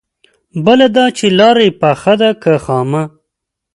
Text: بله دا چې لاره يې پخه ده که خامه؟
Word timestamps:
بله 0.65 0.87
دا 0.95 1.05
چې 1.17 1.25
لاره 1.39 1.63
يې 1.67 1.71
پخه 1.81 2.13
ده 2.21 2.29
که 2.41 2.53
خامه؟ 2.63 3.03